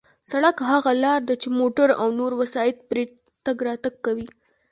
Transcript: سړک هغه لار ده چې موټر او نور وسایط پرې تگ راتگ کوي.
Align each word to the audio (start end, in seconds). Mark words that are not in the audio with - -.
سړک 0.31 0.57
هغه 0.69 0.91
لار 1.03 1.19
ده 1.27 1.35
چې 1.41 1.47
موټر 1.59 1.89
او 2.01 2.07
نور 2.19 2.31
وسایط 2.41 2.77
پرې 2.89 3.03
تگ 3.45 3.57
راتگ 3.67 3.95
کوي. 4.05 4.27